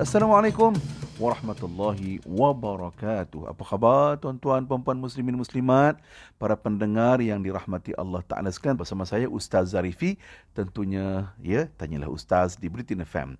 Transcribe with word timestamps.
Assalamualaikum 0.00 0.72
warahmatullahi 1.20 2.24
wabarakatuh. 2.24 3.52
Apa 3.52 3.62
khabar 3.68 4.16
tuan-tuan, 4.16 4.64
puan-puan 4.64 4.96
muslimin 4.96 5.36
muslimat, 5.36 6.00
para 6.40 6.56
pendengar 6.56 7.20
yang 7.20 7.44
dirahmati 7.44 7.92
Allah 8.00 8.24
Taala 8.24 8.48
sekalian 8.48 8.80
bersama 8.80 9.04
saya 9.04 9.28
Ustaz 9.28 9.76
Zarifi. 9.76 10.16
Tentunya 10.56 11.36
ya, 11.44 11.68
tanyalah 11.76 12.08
Ustaz 12.08 12.56
di 12.56 12.72
Britain 12.72 13.04
FM. 13.04 13.36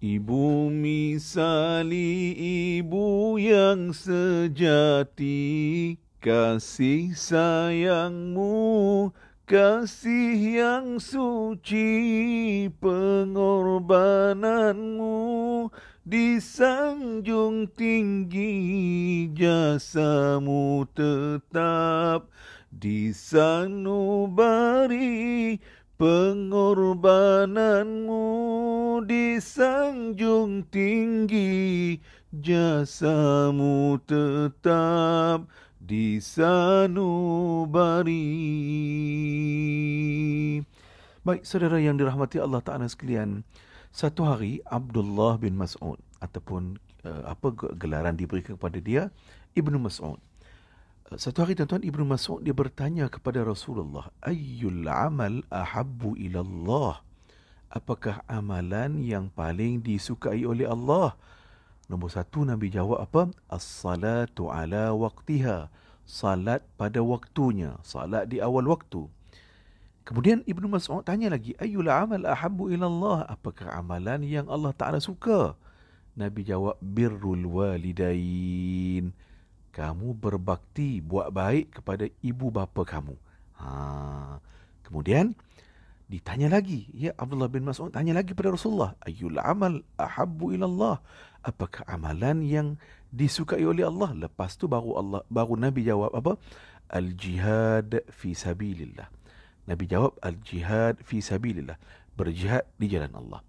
Ibu 0.00 0.72
misali 0.72 2.32
ibu 2.80 3.36
yang 3.36 3.92
sejati 3.92 5.36
Kasih 6.24 7.12
sayangmu 7.12 8.48
Kasih 9.50 10.62
yang 10.62 11.02
suci 11.02 11.90
Pengorbananmu 12.78 15.66
Disanjung 16.06 17.66
tinggi 17.74 19.26
Jasamu 19.34 20.86
tetap 20.94 22.30
Disanubari. 22.70 25.58
Pengorbananmu 25.98 28.22
disanjung 29.04 30.64
tinggi 30.72 31.98
Jasamu 32.32 33.98
tetap 34.06 35.44
disanubari 35.80 37.00
Baik, 41.24 41.42
saudara 41.48 41.80
yang 41.80 41.96
dirahmati 41.96 42.38
Allah 42.38 42.60
Ta'ala 42.60 42.86
sekalian 42.86 43.42
Satu 43.90 44.28
hari, 44.28 44.60
Abdullah 44.68 45.40
bin 45.40 45.56
Mas'ud 45.56 45.96
Ataupun 46.20 46.76
uh, 47.08 47.32
apa 47.32 47.50
gelaran 47.80 48.14
diberikan 48.14 48.60
kepada 48.60 48.78
dia 48.78 49.08
Ibnu 49.56 49.80
Mas'ud 49.80 50.20
satu 51.18 51.42
hari 51.42 51.58
tuan-tuan 51.58 51.82
Ibnu 51.82 52.06
Mas'ud 52.06 52.38
dia 52.38 52.54
bertanya 52.54 53.10
kepada 53.10 53.42
Rasulullah, 53.42 54.14
"Ayyul 54.22 54.86
amal 54.86 55.42
ahabbu 55.50 56.14
ila 56.14 56.38
Allah?" 56.46 57.02
Apakah 57.66 58.22
amalan 58.30 59.02
yang 59.02 59.26
paling 59.26 59.82
disukai 59.82 60.46
oleh 60.46 60.70
Allah? 60.70 61.18
Nombor 61.90 62.14
satu 62.14 62.46
Nabi 62.46 62.70
jawab 62.70 63.02
apa? 63.02 63.34
As-salatu 63.50 64.46
ala 64.46 64.94
waqtiha. 64.94 65.66
Salat 66.06 66.62
pada 66.78 67.02
waktunya. 67.02 67.74
Salat 67.82 68.30
di 68.30 68.38
awal 68.38 68.70
waktu. 68.70 69.10
Kemudian 70.06 70.46
Ibnu 70.46 70.70
Mas'ud 70.70 71.02
tanya 71.02 71.34
lagi, 71.34 71.58
"Ayyul 71.58 71.90
amal 71.90 72.22
ahabbu 72.22 72.70
ila 72.70 72.86
Allah?" 72.86 73.18
Apakah 73.34 73.74
amalan 73.74 74.22
yang 74.22 74.46
Allah 74.46 74.70
Taala 74.70 75.02
suka? 75.02 75.58
Nabi 76.14 76.46
jawab, 76.46 76.78
"Birrul 76.78 77.46
walidain." 77.46 79.10
kamu 79.70 80.18
berbakti 80.18 80.98
buat 81.00 81.30
baik 81.30 81.80
kepada 81.80 82.10
ibu 82.20 82.50
bapa 82.50 82.82
kamu. 82.82 83.14
Ha. 83.62 84.42
Kemudian 84.82 85.32
ditanya 86.10 86.50
lagi, 86.50 86.90
ya 86.90 87.14
Abdullah 87.14 87.46
bin 87.46 87.62
Mas'ud 87.62 87.94
tanya 87.94 88.10
lagi 88.18 88.34
pada 88.34 88.50
Rasulullah, 88.50 88.98
ayyul 89.06 89.38
amal 89.38 89.86
ahabbu 89.94 90.58
ila 90.58 90.66
Allah? 90.66 90.96
Apakah 91.46 91.86
amalan 91.86 92.42
yang 92.42 92.68
disukai 93.14 93.62
oleh 93.62 93.86
Allah? 93.86 94.26
Lepas 94.26 94.58
tu 94.58 94.66
baru 94.66 94.98
Allah 94.98 95.22
baru 95.30 95.54
Nabi 95.54 95.86
jawab 95.86 96.10
apa? 96.10 96.34
Al 96.90 97.14
jihad 97.14 98.02
fi 98.10 98.34
sabilillah. 98.34 99.06
Nabi 99.70 99.86
jawab 99.86 100.18
al 100.18 100.34
jihad 100.42 100.98
fi 101.06 101.22
sabilillah, 101.22 101.78
berjihad 102.18 102.66
di 102.74 102.90
jalan 102.90 103.14
Allah. 103.14 103.40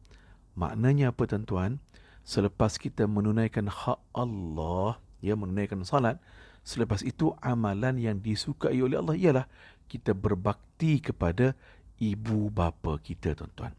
Maknanya 0.53 1.09
apa 1.09 1.25
tuan-tuan? 1.25 1.81
Selepas 2.21 2.77
kita 2.77 3.09
menunaikan 3.09 3.65
hak 3.65 3.97
Allah, 4.13 5.01
ya 5.25 5.33
menunaikan 5.33 5.81
salat 5.81 6.21
selepas 6.61 7.01
itu 7.01 7.33
amalan 7.41 7.97
yang 7.97 8.21
disukai 8.21 8.77
oleh 8.81 9.01
Allah 9.01 9.17
ialah 9.17 9.45
kita 9.89 10.13
berbakti 10.13 11.01
kepada 11.01 11.57
ibu 12.01 12.49
bapa 12.49 12.97
kita 12.97 13.37
tuan-tuan. 13.37 13.77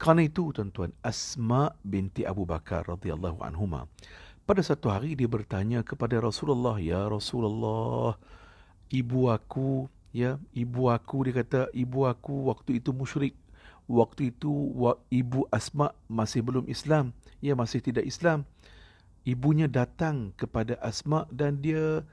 Kerana 0.00 0.24
itu 0.24 0.50
tuan-tuan 0.56 0.94
Asma 1.04 1.74
binti 1.84 2.24
Abu 2.24 2.48
Bakar 2.48 2.88
radhiyallahu 2.88 3.44
anhuma 3.44 3.84
pada 4.48 4.64
satu 4.64 4.88
hari 4.88 5.12
dia 5.12 5.28
bertanya 5.28 5.84
kepada 5.84 6.16
Rasulullah 6.24 6.80
ya 6.80 7.04
Rasulullah 7.04 8.16
ibu 8.88 9.28
aku 9.28 9.92
ya 10.16 10.40
ibu 10.56 10.88
aku 10.88 11.28
dia 11.28 11.44
kata 11.44 11.60
ibu 11.76 12.08
aku 12.08 12.48
waktu 12.48 12.80
itu 12.80 12.96
musyrik. 12.96 13.36
Waktu 13.88 14.32
itu 14.32 14.52
ibu 15.12 15.48
Asma 15.52 15.92
masih 16.08 16.40
belum 16.40 16.64
Islam. 16.68 17.12
Ya 17.44 17.52
masih 17.56 17.80
tidak 17.84 18.08
Islam. 18.08 18.48
Ibunya 19.28 19.68
datang 19.68 20.32
kepada 20.36 20.80
Asma 20.80 21.28
dan 21.28 21.60
dia 21.60 22.04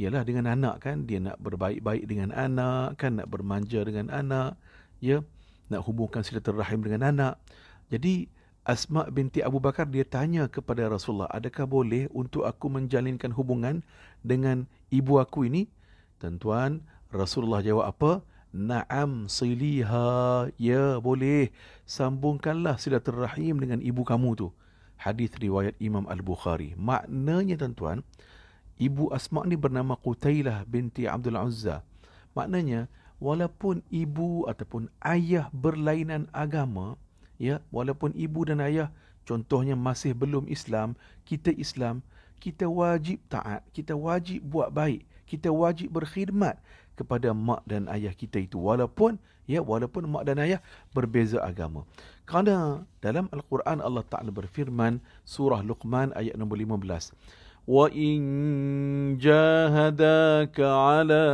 ialah 0.00 0.24
dengan 0.24 0.48
anak 0.48 0.84
kan 0.84 1.04
dia 1.04 1.20
nak 1.20 1.36
berbaik-baik 1.40 2.04
dengan 2.08 2.32
anak 2.32 2.96
kan 2.96 3.20
nak 3.20 3.28
bermanja 3.28 3.84
dengan 3.84 4.08
anak 4.08 4.56
ya 4.98 5.24
nak 5.68 5.84
hubungkan 5.84 6.24
silaturahim 6.24 6.80
dengan 6.84 7.12
anak. 7.12 7.34
Jadi 7.88 8.28
Asma 8.68 9.08
binti 9.08 9.40
Abu 9.40 9.64
Bakar 9.64 9.88
dia 9.88 10.04
tanya 10.04 10.44
kepada 10.44 10.84
Rasulullah 10.92 11.32
adakah 11.32 11.64
boleh 11.64 12.04
untuk 12.12 12.44
aku 12.44 12.68
menjalinkan 12.68 13.32
hubungan 13.32 13.80
dengan 14.20 14.68
ibu 14.92 15.16
aku 15.16 15.48
ini? 15.48 15.72
Tuan-tuan 16.20 16.84
Rasulullah 17.08 17.64
jawab 17.64 17.88
apa? 17.88 18.12
Naam 18.52 19.24
siliha. 19.24 20.52
Ya 20.60 21.00
boleh. 21.00 21.48
Sambungkanlah 21.88 22.76
silaturahim 22.76 23.56
dengan 23.56 23.80
ibu 23.80 24.04
kamu 24.04 24.36
tu. 24.36 24.48
Hadis 25.00 25.32
riwayat 25.40 25.78
Imam 25.80 26.04
Al-Bukhari. 26.04 26.74
Maknanya 26.76 27.56
tuan-tuan, 27.56 28.02
ibu 28.76 29.08
Asma 29.14 29.46
ni 29.48 29.54
bernama 29.54 29.96
Qutailah 29.96 30.68
binti 30.68 31.06
Abdul 31.08 31.38
Uzza. 31.38 31.86
Maknanya 32.36 32.90
walaupun 33.18 33.82
ibu 33.90 34.46
ataupun 34.46 34.90
ayah 35.02 35.50
berlainan 35.50 36.30
agama, 36.30 36.98
ya, 37.38 37.62
walaupun 37.74 38.14
ibu 38.14 38.46
dan 38.46 38.62
ayah 38.62 38.88
contohnya 39.26 39.74
masih 39.74 40.14
belum 40.14 40.46
Islam, 40.48 40.94
kita 41.28 41.52
Islam, 41.54 42.00
kita 42.38 42.70
wajib 42.70 43.18
taat, 43.26 43.66
kita 43.74 43.92
wajib 43.98 44.42
buat 44.46 44.70
baik, 44.70 45.04
kita 45.26 45.50
wajib 45.50 45.92
berkhidmat 45.92 46.56
kepada 46.98 47.30
mak 47.30 47.62
dan 47.62 47.86
ayah 47.92 48.10
kita 48.10 48.42
itu 48.42 48.58
walaupun 48.58 49.22
ya 49.46 49.62
walaupun 49.62 50.06
mak 50.10 50.26
dan 50.26 50.42
ayah 50.42 50.58
berbeza 50.90 51.38
agama. 51.42 51.86
Kerana 52.26 52.82
dalam 52.98 53.30
Al-Quran 53.30 53.78
Allah 53.78 54.02
Taala 54.06 54.34
berfirman 54.34 54.98
surah 55.22 55.62
Luqman 55.62 56.10
ayat 56.18 56.34
nombor 56.34 56.58
15. 56.58 57.14
In 57.68 59.20
jahadaka 59.20 60.64
ala 61.04 61.28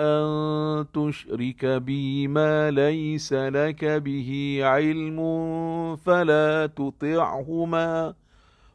an 0.00 0.88
tushrika 0.96 1.76
bima 1.76 2.72
laysa 2.72 3.52
laka 3.52 4.00
bihi 4.00 4.64
ilmun 4.64 6.00
fala 6.00 6.72
tuti'huma 6.72 8.16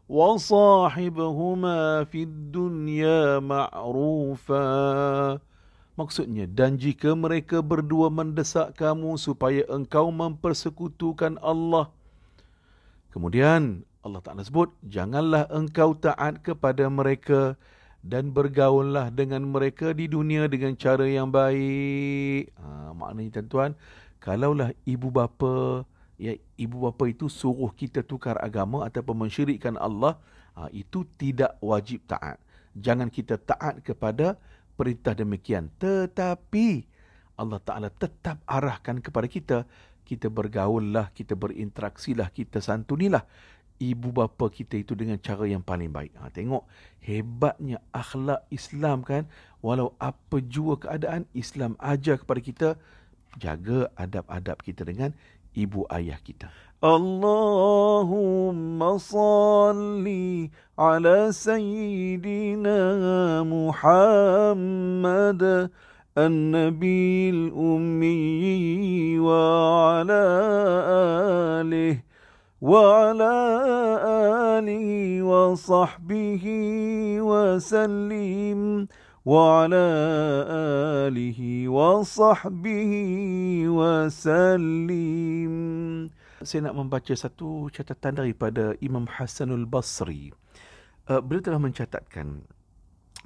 wa 0.06 0.38
sahibhuma 0.38 2.06
fid 2.14 2.54
dunya 2.54 3.42
ma'rufa 3.42 4.62
Maksudnya, 5.98 6.46
dan 6.46 6.78
jika 6.78 7.18
mereka 7.18 7.66
berdua 7.66 8.14
mendesak 8.14 8.78
kamu 8.78 9.18
supaya 9.18 9.66
engkau 9.66 10.14
mempersekutukan 10.14 11.42
Allah. 11.42 11.90
Kemudian 13.09 13.82
Allah 14.07 14.23
Ta'ala 14.23 14.41
sebut, 14.41 14.72
janganlah 14.88 15.51
engkau 15.51 15.91
taat 15.94 16.40
kepada 16.40 16.88
mereka 16.88 17.59
dan 18.00 18.31
bergaullah 18.31 19.12
dengan 19.12 19.44
mereka 19.44 19.91
di 19.91 20.07
dunia 20.07 20.47
dengan 20.47 20.73
cara 20.79 21.03
yang 21.03 21.28
baik. 21.28 22.55
Ha, 22.55 22.96
maknanya 22.96 23.43
tuan-tuan, 23.43 23.72
kalaulah 24.23 24.72
ibu 24.87 25.11
bapa, 25.11 25.84
ya 26.16 26.34
ibu 26.55 26.87
bapa 26.87 27.03
itu 27.11 27.28
suruh 27.28 27.70
kita 27.76 28.02
tukar 28.08 28.40
agama 28.40 28.87
ataupun 28.87 29.28
mensyirikkan 29.28 29.76
Allah, 29.76 30.16
ha, 30.55 30.72
itu 30.72 31.03
tidak 31.20 31.59
wajib 31.59 32.08
taat. 32.08 32.40
Jangan 32.79 33.11
kita 33.11 33.35
taat 33.35 33.84
kepada 33.84 34.40
perintah 34.79 35.11
demikian. 35.11 35.67
Tetapi 35.76 36.85
Allah 37.35 37.59
Ta'ala 37.59 37.90
tetap 37.91 38.40
arahkan 38.47 39.03
kepada 39.03 39.28
kita. 39.28 39.58
Kita 40.08 40.32
bergaullah, 40.32 41.11
kita 41.11 41.35
berinteraksilah, 41.35 42.32
kita 42.32 42.64
santunilah 42.64 43.28
ibu 43.83 44.15
bapa 44.15 44.47
kita 44.47 44.78
itu 44.78 44.95
dengan 44.95 45.19
cara 45.19 45.42
yang 45.51 45.63
paling 45.63 45.91
baik. 45.91 46.15
Ha, 46.22 46.30
tengok 46.30 46.63
hebatnya 47.03 47.83
akhlak 47.91 48.47
Islam 48.54 49.03
kan. 49.03 49.27
Walau 49.59 49.98
apa 49.98 50.39
jua 50.42 50.78
keadaan, 50.78 51.27
Islam 51.34 51.74
ajar 51.83 52.22
kepada 52.22 52.41
kita 52.42 52.69
jaga 53.39 53.91
adab-adab 53.98 54.63
kita 54.63 54.86
dengan 54.86 55.10
ibu 55.54 55.83
ayah 55.91 56.22
kita. 56.22 56.51
اللهم 56.83 58.19
صل 58.98 60.03
على 60.78 61.19
سيدنا 61.30 62.80
محمد 63.47 65.42
النبي 66.19 67.30
الأمي 67.30 69.19
وعلى 69.19 70.22
آله 71.63 72.05
وعلى 72.63 73.34
آله 74.54 74.89
وصحبه 75.27 76.45
وسلم 77.19 78.60
وعلى 79.27 79.86
آله 81.07 81.41
وصحبه 81.66 82.92
وسلم 83.66 85.54
Saya 86.42 86.66
nak 86.66 86.74
membaca 86.74 87.15
satu 87.15 87.71
catatan 87.71 88.19
daripada 88.19 88.74
Imam 88.83 89.07
Hasanul 89.07 89.63
Basri. 89.63 90.34
Uh, 91.07 91.22
beliau 91.22 91.39
telah 91.39 91.63
mencatatkan 91.63 92.42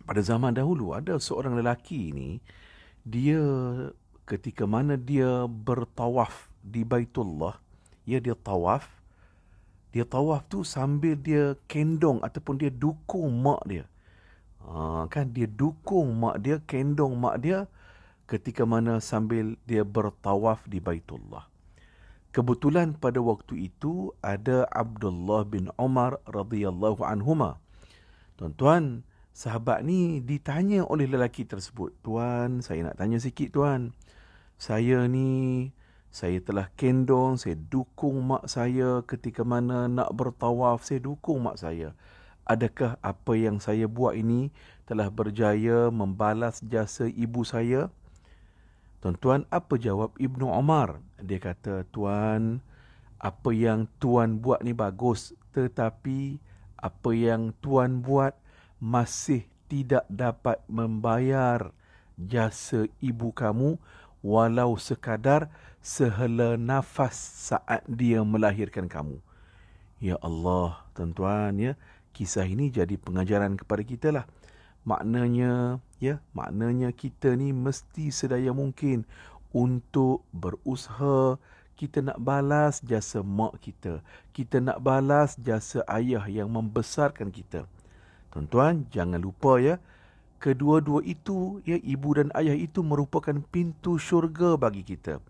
pada 0.05 0.21
zaman 0.21 0.53
dahulu 0.53 0.93
ada 0.93 1.17
seorang 1.17 1.57
lelaki 1.57 2.13
ini 2.13 2.45
dia 3.09 3.41
ketika 4.29 4.69
mana 4.69 5.01
dia 5.01 5.49
bertawaf 5.49 6.53
di 6.61 6.85
Baitullah, 6.85 7.57
ya 8.05 8.21
dia 8.21 8.37
tawaf 8.37 8.85
dia 9.92 10.08
tawaf 10.08 10.48
tu 10.48 10.64
sambil 10.64 11.20
dia 11.20 11.60
kendong 11.68 12.24
ataupun 12.24 12.56
dia 12.56 12.72
dukung 12.72 13.44
mak 13.44 13.62
dia. 13.68 13.86
Ha, 14.64 15.06
kan 15.12 15.36
dia 15.36 15.52
dukung 15.52 16.16
mak 16.16 16.40
dia, 16.40 16.64
kendong 16.64 17.20
mak 17.20 17.44
dia 17.44 17.68
ketika 18.24 18.64
mana 18.64 19.04
sambil 19.04 19.60
dia 19.68 19.84
bertawaf 19.84 20.64
di 20.64 20.80
Baitullah. 20.80 21.52
Kebetulan 22.32 22.96
pada 22.96 23.20
waktu 23.20 23.68
itu 23.68 24.16
ada 24.24 24.64
Abdullah 24.72 25.44
bin 25.44 25.68
Umar 25.76 26.24
radhiyallahu 26.24 27.04
anhuma. 27.04 27.60
Tuan-tuan, 28.40 29.04
sahabat 29.36 29.84
ni 29.84 30.24
ditanya 30.24 30.88
oleh 30.88 31.12
lelaki 31.12 31.44
tersebut. 31.44 31.92
Tuan, 32.00 32.64
saya 32.64 32.88
nak 32.88 32.96
tanya 32.96 33.20
sikit 33.20 33.52
tuan. 33.52 33.92
Saya 34.56 35.04
ni 35.12 35.68
saya 36.12 36.44
telah 36.44 36.68
kendong, 36.76 37.40
saya 37.40 37.56
dukung 37.56 38.20
mak 38.20 38.52
saya 38.52 39.00
ketika 39.08 39.48
mana 39.48 39.88
nak 39.88 40.12
bertawaf, 40.12 40.84
saya 40.84 41.00
dukung 41.00 41.40
mak 41.48 41.56
saya. 41.56 41.96
Adakah 42.44 43.00
apa 43.00 43.34
yang 43.40 43.64
saya 43.64 43.88
buat 43.88 44.20
ini 44.20 44.52
telah 44.84 45.08
berjaya 45.08 45.88
membalas 45.88 46.60
jasa 46.60 47.08
ibu 47.08 47.48
saya? 47.48 47.88
Tuan-tuan, 49.00 49.48
apa 49.48 49.80
jawab 49.80 50.12
Ibnu 50.20 50.52
Omar? 50.52 51.00
Dia 51.24 51.40
kata, 51.40 51.88
Tuan, 51.90 52.60
apa 53.18 53.50
yang 53.56 53.88
Tuan 53.98 54.44
buat 54.44 54.60
ni 54.68 54.76
bagus. 54.76 55.32
Tetapi 55.56 56.38
apa 56.76 57.10
yang 57.16 57.56
Tuan 57.64 58.04
buat 58.04 58.36
masih 58.84 59.48
tidak 59.72 60.04
dapat 60.12 60.60
membayar 60.68 61.72
jasa 62.20 62.92
ibu 63.00 63.32
kamu 63.32 63.80
walau 64.22 64.78
sekadar 64.78 65.50
sehela 65.82 66.62
nafas 66.62 67.18
saat 67.18 67.82
dia 67.90 68.22
melahirkan 68.22 68.86
kamu. 68.86 69.18
Ya 69.98 70.18
Allah, 70.22 70.82
tuan-tuan 70.94 71.58
ya, 71.58 71.74
kisah 72.14 72.46
ini 72.46 72.70
jadi 72.70 72.98
pengajaran 73.02 73.58
kepada 73.58 73.82
kita 73.82 74.10
lah. 74.14 74.26
Maknanya, 74.86 75.82
ya, 76.02 76.22
maknanya 76.34 76.90
kita 76.94 77.34
ni 77.38 77.54
mesti 77.54 78.10
sedaya 78.10 78.50
mungkin 78.54 79.06
untuk 79.54 80.26
berusaha 80.34 81.38
kita 81.78 82.06
nak 82.06 82.22
balas 82.22 82.82
jasa 82.86 83.26
mak 83.26 83.58
kita. 83.62 84.06
Kita 84.38 84.62
nak 84.62 84.86
balas 84.86 85.34
jasa 85.42 85.82
ayah 85.90 86.26
yang 86.30 86.50
membesarkan 86.54 87.34
kita. 87.34 87.66
Tuan-tuan, 88.30 88.86
jangan 88.94 89.18
lupa 89.18 89.58
ya, 89.58 89.82
kedua-dua 90.38 91.02
itu, 91.06 91.62
ya, 91.66 91.78
ibu 91.82 92.10
dan 92.18 92.30
ayah 92.38 92.54
itu 92.54 92.86
merupakan 92.86 93.34
pintu 93.50 93.98
syurga 93.98 94.58
bagi 94.62 94.86
kita. 94.86 95.22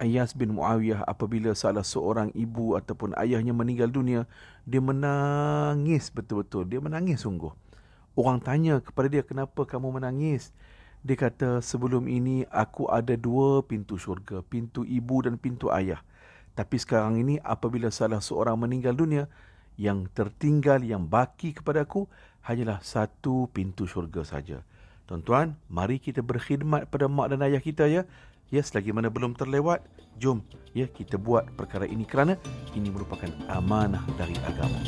Ayas 0.00 0.32
bin 0.32 0.56
Muawiyah 0.56 1.04
apabila 1.04 1.52
salah 1.52 1.84
seorang 1.84 2.32
ibu 2.32 2.72
ataupun 2.72 3.12
ayahnya 3.20 3.52
meninggal 3.52 3.92
dunia, 3.92 4.24
dia 4.64 4.80
menangis 4.80 6.08
betul-betul. 6.08 6.64
Dia 6.64 6.80
menangis 6.80 7.20
sungguh. 7.28 7.52
Orang 8.16 8.40
tanya 8.40 8.80
kepada 8.80 9.12
dia, 9.12 9.20
kenapa 9.20 9.68
kamu 9.68 10.00
menangis? 10.00 10.56
Dia 11.04 11.20
kata, 11.20 11.60
sebelum 11.60 12.08
ini 12.08 12.48
aku 12.48 12.88
ada 12.88 13.12
dua 13.12 13.60
pintu 13.60 14.00
syurga. 14.00 14.40
Pintu 14.40 14.88
ibu 14.88 15.20
dan 15.20 15.36
pintu 15.36 15.68
ayah. 15.68 16.00
Tapi 16.56 16.80
sekarang 16.80 17.20
ini 17.20 17.36
apabila 17.44 17.92
salah 17.92 18.24
seorang 18.24 18.56
meninggal 18.56 18.96
dunia, 18.96 19.28
yang 19.76 20.08
tertinggal, 20.16 20.80
yang 20.80 21.08
baki 21.08 21.60
kepada 21.60 21.84
aku, 21.84 22.08
hanyalah 22.48 22.80
satu 22.80 23.52
pintu 23.52 23.84
syurga 23.84 24.24
saja. 24.24 24.64
Tuan-tuan, 25.08 25.58
mari 25.66 25.98
kita 25.98 26.22
berkhidmat 26.22 26.86
pada 26.86 27.10
mak 27.10 27.34
dan 27.34 27.42
ayah 27.42 27.58
kita 27.58 27.84
ya. 27.90 28.06
Ya, 28.50 28.66
selagi 28.66 28.90
mana 28.90 29.06
belum 29.06 29.38
terlewat, 29.38 29.86
jom 30.18 30.42
ya 30.74 30.90
kita 30.90 31.14
buat 31.14 31.46
perkara 31.54 31.86
ini 31.86 32.02
kerana 32.02 32.34
ini 32.74 32.90
merupakan 32.90 33.30
amanah 33.46 34.02
dari 34.18 34.34
agama. 34.42 34.78